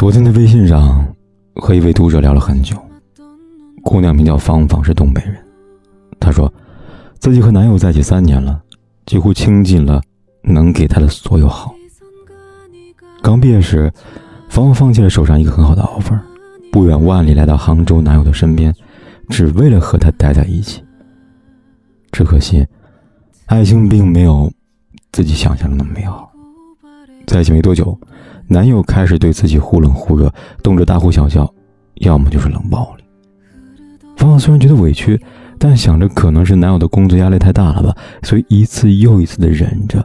[0.00, 1.06] 昨天的微信上，
[1.56, 2.74] 和一位读者聊了很久。
[3.82, 5.36] 姑娘名叫芳芳，是东北人。
[6.18, 6.50] 她说，
[7.18, 8.58] 自己和男友在一起三年了，
[9.04, 10.00] 几乎倾尽了
[10.42, 11.74] 能给她的所有好。
[13.20, 13.92] 刚毕业时，
[14.48, 16.18] 芳芳放弃了手上一个很好的 offer，
[16.72, 18.74] 不远万里来到杭州男友的身边，
[19.28, 20.82] 只为了和他待在一起。
[22.10, 22.66] 只可惜，
[23.44, 24.50] 爱情并没有
[25.12, 26.32] 自己想象的那么美好。
[27.26, 27.94] 在一起没多久。
[28.52, 30.28] 男友开始对自己忽冷忽热，
[30.60, 31.48] 动辄大呼小叫，
[32.00, 33.04] 要么就是冷暴力。
[34.16, 35.18] 芳芳虽然觉得委屈，
[35.56, 40.04] 但想着可能是男友的工作压力太大了吧，所以一次又一次的忍着。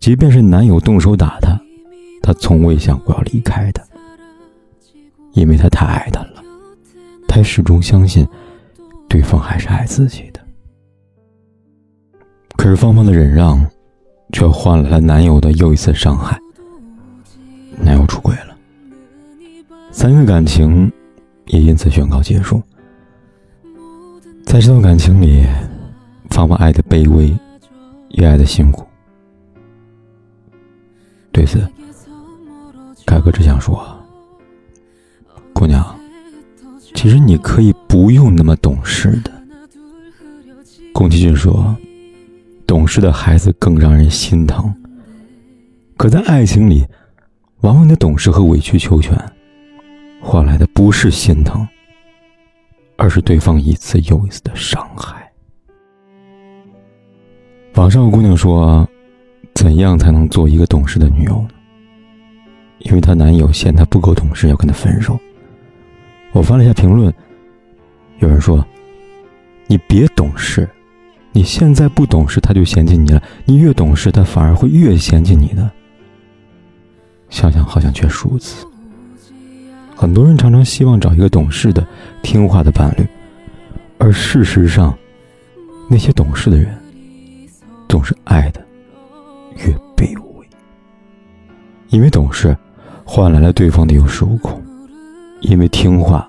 [0.00, 1.56] 即便是男友动手打她，
[2.20, 3.80] 她从未想过要离开他，
[5.34, 6.42] 因为她太爱他了。
[7.28, 8.26] 她始终相信，
[9.08, 10.40] 对方还是爱自己的。
[12.56, 13.64] 可是芳芳的忍让，
[14.32, 16.36] 却换来了男友的又一次伤害。
[17.80, 18.56] 男友出轨了，
[19.90, 20.90] 三年的感情
[21.46, 22.62] 也因此宣告结束。
[24.44, 25.44] 在这段感情里，
[26.30, 27.36] 芳芳爱的卑微，
[28.08, 28.86] 也爱的辛苦。
[31.30, 31.60] 对此，
[33.06, 33.86] 凯哥只想说：
[35.52, 35.84] 姑娘，
[36.94, 39.30] 其实你可以不用那么懂事的。
[40.92, 41.76] 宫崎骏说
[42.66, 44.74] ：“懂事的孩子更让人心疼。”
[45.96, 46.84] 可在爱情里，
[47.62, 49.16] 往往你的懂事和委曲求全，
[50.20, 51.66] 换来的不是心疼，
[52.96, 55.28] 而是对方一次又一次的伤害。
[57.74, 58.88] 网上有姑娘说
[59.54, 61.50] ：“怎样才能做一个懂事的女友呢？”
[62.80, 65.18] 因为她男友嫌她不够懂事，要跟她分手。
[66.32, 67.12] 我翻了一下评论，
[68.18, 68.64] 有人说
[69.66, 70.68] ：“你别懂事，
[71.32, 75.68] 你现在不懂事，他就嫌弃你了；你越懂事，他反而会越嫌弃你的。”
[77.30, 78.66] 想想好像缺数字。
[79.94, 81.84] 很多人常常希望找一个懂事的、
[82.22, 83.06] 听话的伴侣，
[83.98, 84.96] 而事实上，
[85.88, 86.78] 那些懂事的人，
[87.88, 88.64] 总是爱的
[89.56, 90.48] 越卑微。
[91.88, 92.56] 因为懂事，
[93.04, 94.60] 换来了对方的有恃无恐；
[95.40, 96.28] 因为听话，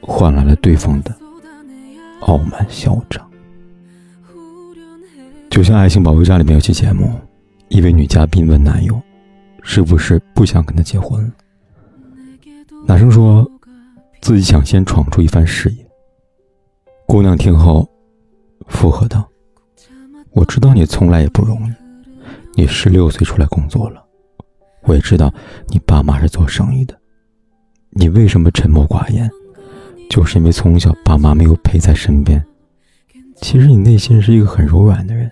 [0.00, 1.12] 换来了对方的
[2.20, 3.28] 傲慢嚣张。
[5.50, 7.12] 就像《爱情保卫战》里面有期节目，
[7.70, 9.00] 一位女嘉宾问男友。
[9.62, 11.30] 是不是不想跟他结婚？
[12.86, 13.48] 男生说，
[14.22, 15.86] 自己想先闯出一番事业。
[17.06, 17.88] 姑娘听后，
[18.68, 19.28] 附和道
[20.32, 21.72] ：“我知道你从来也不容易，
[22.54, 24.02] 你十六岁出来工作了，
[24.84, 25.32] 我也知道
[25.68, 26.98] 你爸妈是做生意的。
[27.90, 29.28] 你为什么沉默寡言？
[30.08, 32.44] 就是因为从小爸妈没有陪在身边。
[33.36, 35.30] 其实你内心是一个很柔软的人。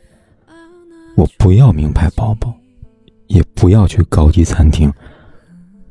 [1.17, 2.55] 我不要名牌包包。”
[3.29, 4.93] 也不要去高级餐厅，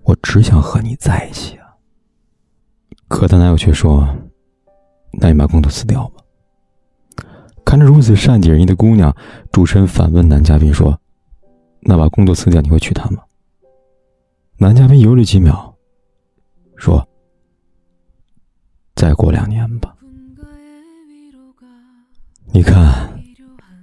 [0.03, 1.67] 我只想和你在一起啊。
[3.07, 4.07] 可她男友却说
[5.19, 6.21] ：“那你把工作辞掉吧。”
[7.65, 9.15] 看着如此善解人意的姑娘，
[9.51, 10.99] 主持人反问男嘉宾说
[11.81, 13.23] ：“那把工作辞掉，你会娶她吗？”
[14.59, 15.75] 男嘉宾犹豫几秒，
[16.75, 17.07] 说
[18.95, 19.93] ：“再过两年吧。”
[22.51, 23.21] 你看，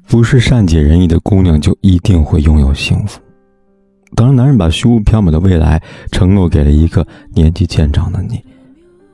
[0.09, 3.21] 不是善解人意的姑娘就一定会拥有幸福。
[4.15, 5.83] 当男人把虚无缥缈的未来
[6.13, 8.43] 承诺给了一个年纪渐长的你，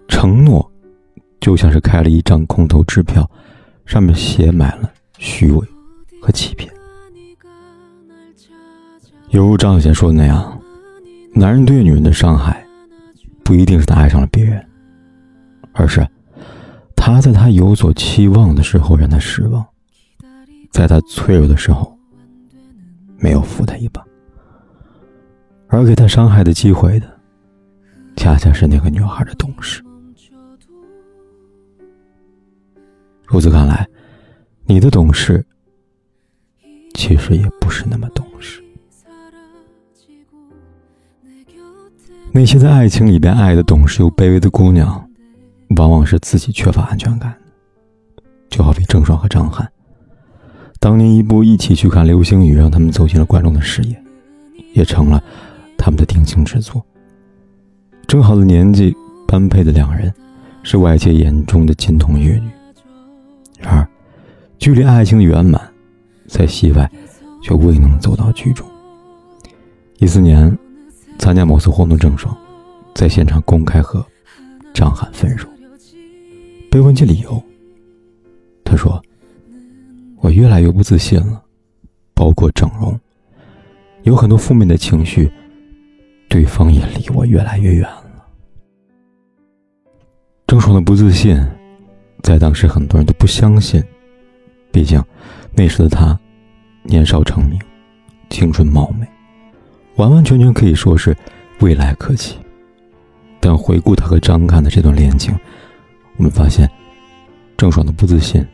[0.08, 0.70] 承诺
[1.40, 3.28] 就像是开了一张空头支票，
[3.86, 5.66] 上面写满了虚伪
[6.20, 6.70] 和欺骗。
[9.30, 10.60] 犹如张小娴说的那样，
[11.32, 12.64] 男人对女人的伤害，
[13.42, 14.62] 不一定是他爱上了别人，
[15.72, 16.06] 而是
[16.94, 19.64] 他在他有所期望的时候让他失望，
[20.72, 21.96] 在他脆弱的时候
[23.18, 24.04] 没有扶他一把。
[25.70, 27.06] 而给他伤害的机会的，
[28.16, 29.82] 恰恰是那个女孩的懂事。
[33.24, 33.88] 如此看来，
[34.64, 35.44] 你的懂事
[36.94, 38.60] 其实也不是那么懂事。
[42.32, 45.08] 那些在爱情里边爱的懂事又卑微的姑娘，
[45.76, 47.32] 往往是自己缺乏安全感。
[48.48, 49.70] 就好比郑爽和张翰，
[50.80, 54.04] 当年一部《一起去看流星雨》，让他们走进了观众的视野，
[54.72, 55.22] 也成了。
[55.80, 56.84] 他们的定情之作，
[58.06, 58.94] 正好的年纪
[59.26, 60.12] 般配的两人，
[60.62, 62.50] 是外界眼中的金童玉女。
[63.58, 63.88] 然而，
[64.58, 65.58] 距离爱情的圆满，
[66.28, 66.88] 在戏外
[67.42, 68.66] 却未能走到剧中。
[70.00, 70.54] 一四年，
[71.18, 72.36] 参加某次活动，郑爽
[72.94, 74.04] 在现场公开和
[74.74, 75.48] 张翰分手。
[76.70, 77.42] 被问及理由，
[78.64, 79.02] 他说
[80.20, 81.42] ：“我越来越不自信了，
[82.12, 83.00] 包括整容，
[84.02, 85.32] 有很多负面的情绪，
[86.30, 88.04] 对方也离我越来越远了。”
[90.46, 91.36] 郑爽的不自信，
[92.22, 93.82] 在当时很多人都不相信，
[94.72, 95.02] 毕竟
[95.54, 96.18] 那时的她
[96.84, 97.60] 年少成名，
[98.30, 99.06] 青春貌美。
[99.96, 101.14] 完完全全可以说是
[101.58, 102.38] 未来可期，
[103.40, 105.36] 但回顾她和张翰的这段恋情，
[106.16, 106.70] 我们发现
[107.56, 108.46] 郑爽的不自信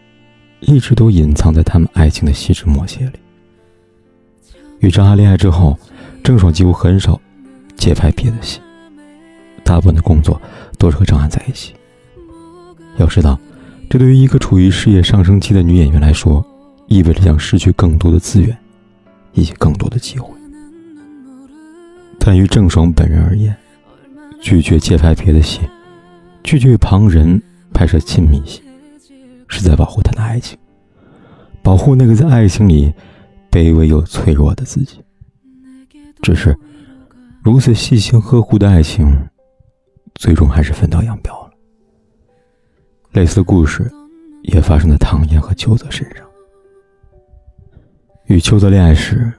[0.60, 3.18] 一直都隐藏在他们爱情的细枝末节里。
[4.80, 5.78] 与张翰恋爱之后，
[6.24, 7.20] 郑爽几乎很少
[7.76, 8.60] 接拍别的戏，
[9.64, 10.40] 大部分的工作
[10.78, 11.74] 都是和张翰在一起。
[12.98, 13.38] 要知道，
[13.88, 16.44] 这对于一个处于事业上升期的女演员来说，
[16.86, 18.56] 意味着将失去更多的资源
[19.32, 20.28] 以及更多的机会。
[22.18, 23.54] 但于郑爽本人而言，
[24.40, 25.60] 拒绝接拍别的戏，
[26.42, 27.40] 拒绝旁人
[27.72, 28.62] 拍摄亲密戏，
[29.46, 30.58] 是在保护她的爱情，
[31.62, 32.92] 保护那个在爱情里
[33.50, 35.00] 卑微又脆弱的自己。
[36.22, 36.56] 只是，
[37.46, 39.06] 如此细心呵护的爱情，
[40.16, 41.52] 最终还是分道扬镳了。
[43.12, 43.88] 类似的故事，
[44.42, 46.26] 也发生在唐嫣和邱泽身上。
[48.24, 49.32] 与邱泽恋爱时，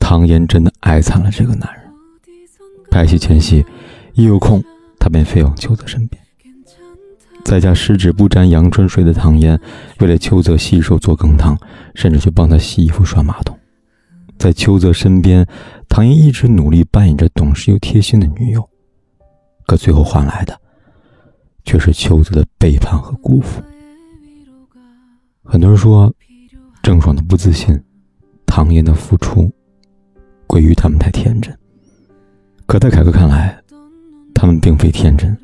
[0.00, 1.84] 唐嫣真的爱惨了这个男人。
[2.90, 3.62] 拍戏前夕，
[4.14, 4.64] 一有空，
[4.98, 6.18] 他便飞往邱泽身边。
[7.44, 9.60] 在家十指不沾阳春水的唐嫣，
[9.98, 11.54] 为了邱泽洗手做羹汤，
[11.94, 13.54] 甚至去帮他洗衣服、刷马桶。
[14.38, 15.44] 在邱泽身边，
[15.88, 18.68] 唐嫣一直努力扮演着懂事又贴心的女友，
[19.66, 20.58] 可最后换来的，
[21.64, 23.60] 却是邱泽的背叛和辜负。
[25.42, 26.14] 很多人说，
[26.82, 27.82] 郑爽的不自信，
[28.46, 29.50] 唐嫣的付出，
[30.46, 31.56] 归于他们太天真。
[32.66, 33.58] 可在凯哥看来，
[34.34, 35.36] 他们并非天真，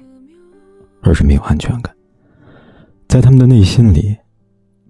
[1.02, 1.92] 而是没有安全感。
[3.08, 4.14] 在他们的内心里，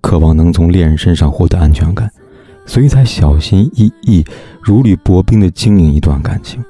[0.01, 2.11] 渴望能从恋人身上获得安全感，
[2.67, 4.25] 所以才小心翼翼、
[4.63, 6.63] 如履薄冰的经营一段感情。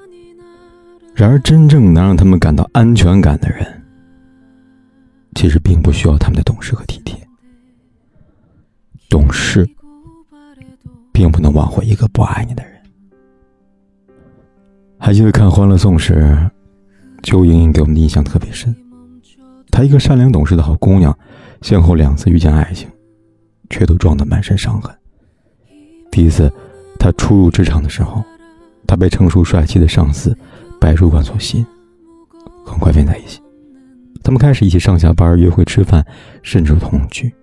[1.15, 3.83] 然而，真正能让他们感到安全感的人，
[5.37, 7.17] 其实并不需要他们的懂事和体贴。
[9.09, 9.65] 懂事，
[11.13, 12.73] 并不能挽回一个不爱你的人。
[14.99, 16.51] 还记得看《欢乐颂》时，
[17.23, 18.75] 邱莹莹给我们的印象特别深。
[19.71, 21.17] 她一个善良懂事的好姑娘，
[21.63, 22.89] 先后两次遇见爱情，
[23.71, 24.93] 却都撞得满身伤痕。
[26.15, 26.49] 第一次，
[26.97, 28.23] 他初入职场的时候，
[28.87, 30.33] 他被成熟帅气的上司
[30.81, 31.67] 白主管所吸引，
[32.65, 33.43] 很快便在一起。
[34.23, 36.07] 他们开始一起上下班、约会、吃饭，
[36.41, 37.35] 甚至同居。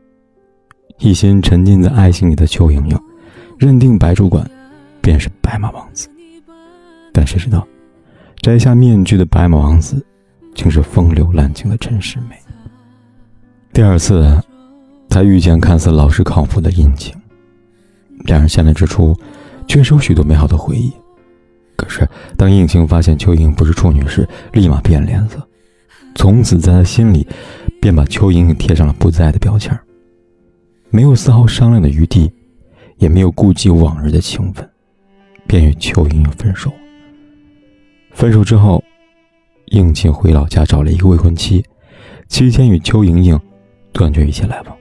[1.00, 2.98] 一心沉浸在爱情里的邱莹莹，
[3.60, 4.50] 认定白主管
[5.02, 6.10] 便是白马王子。
[7.12, 7.68] 但谁知道，
[8.42, 10.02] 摘下面具的白马王子，
[10.56, 12.38] 竟是风流滥情的陈世美。
[13.74, 14.42] 第二次，
[15.10, 17.14] 他遇见看似老实靠谱的殷晴，
[18.26, 19.16] 两人相恋之初，
[19.68, 20.92] 确实有许多美好的回忆。
[21.76, 25.42] 可是，当应晴发现邱莹莹不是处女时，立马变脸色，
[26.16, 27.26] 从此在他心里，
[27.82, 29.78] 便把邱莹莹贴上了不在的标签
[30.92, 32.32] 没有丝毫商量的余地，
[32.98, 34.70] 也没有顾及往日的情分，
[35.48, 36.72] 便与邱莹莹分手。
[38.12, 38.84] 分手之后，
[39.68, 41.66] 应勤回老家找了一个未婚妻，
[42.28, 43.40] 期间与邱莹莹
[43.92, 44.78] 断绝一切来往，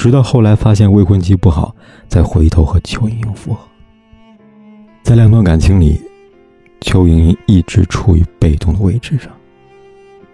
[0.00, 1.76] 直到后来发现未婚妻不好，
[2.08, 3.60] 再回头和邱莹莹复合。
[5.02, 6.00] 在两段感情里，
[6.80, 9.30] 邱莹莹一直处于被动的位置上。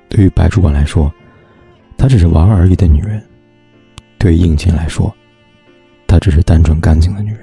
[0.08, 1.12] 对于白主管来说，
[1.98, 3.18] 她只是玩玩而已的女人；
[4.18, 5.12] 对于应勤来说，
[6.06, 7.40] 她只是单纯干净的女人。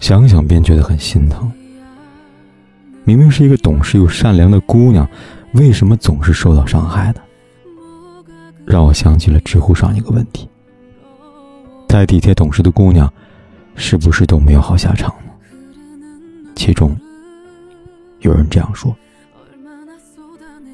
[0.00, 1.52] 想想便觉得很心疼。
[3.04, 5.06] 明明是一个懂事又善良的姑娘，
[5.52, 7.20] 为什么总是受到伤害呢？
[8.64, 10.48] 让我想起了知乎上一个问题：
[11.92, 13.12] 再体贴懂事的姑娘，
[13.74, 15.30] 是不是都没有好下场呢？
[16.54, 16.96] 其中
[18.20, 18.96] 有人这样说，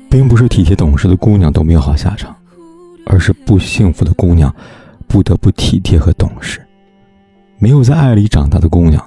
[0.09, 2.33] 并不是体贴懂事的姑娘都没有好下场，
[3.05, 4.55] 而是不幸福的姑娘
[5.09, 6.65] 不得不体贴和懂事。
[7.59, 9.05] 没有在爱里长大的姑娘。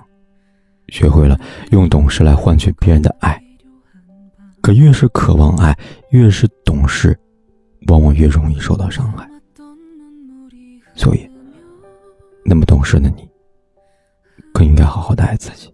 [0.89, 1.39] 学会了
[1.69, 3.41] 用懂事来换取别人的爱，
[4.59, 5.73] 可越是渴望爱，
[6.09, 7.17] 越是懂事，
[7.87, 9.25] 往往越容易受到伤害。
[10.93, 11.30] 所以，
[12.43, 13.27] 那么懂事的你，
[14.53, 15.73] 更应该好好的爱自己，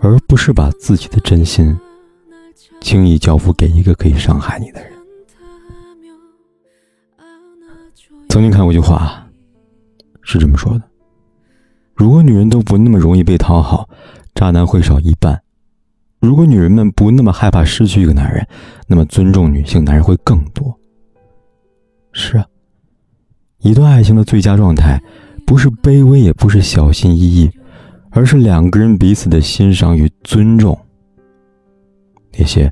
[0.00, 1.78] 而不是把自己的真心
[2.80, 4.92] 轻易交付给一个可以伤害你的人。
[8.28, 9.24] 曾经看过一句话，
[10.22, 10.82] 是这么说的：
[11.94, 13.88] 如果女人都不那么容易被讨好，
[14.34, 15.36] 渣男会少一半；
[16.20, 18.44] 如果女人们不那么害怕失去一个男人，
[18.88, 20.76] 那么尊重女性男人会更多。
[22.12, 22.46] 是啊，
[23.64, 25.02] 一段爱情的最佳状态，
[25.46, 27.50] 不是卑微，也不是小心翼翼，
[28.10, 30.78] 而是两个人彼此的欣赏与尊重。
[32.38, 32.70] 那些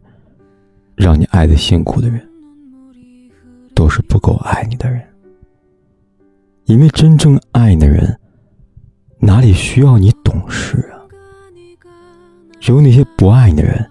[0.94, 2.20] 让你爱的辛苦的人，
[3.74, 5.02] 都是不够爱你的人。
[6.66, 8.14] 因为真正爱你的人，
[9.18, 11.00] 哪里需要你懂事啊？
[12.60, 13.90] 只有那些不爱你的人，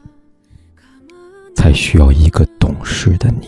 [1.56, 3.48] 才需要一个懂事的你。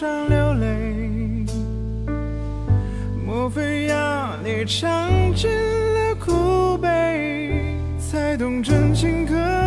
[0.00, 1.46] 上流泪。
[3.22, 9.59] 莫非要你尝尽了苦悲，才懂真情可？